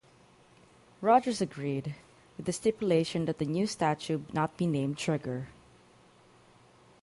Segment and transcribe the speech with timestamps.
[0.99, 1.93] Rogers agreed,
[2.35, 5.49] with the stipulation that the new statue not be named "Trigger".